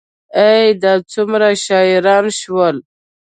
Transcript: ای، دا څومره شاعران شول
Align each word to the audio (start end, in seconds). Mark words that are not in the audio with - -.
ای، 0.41 0.65
دا 0.81 0.93
څومره 1.11 1.49
شاعران 1.65 2.25
شول 2.39 2.75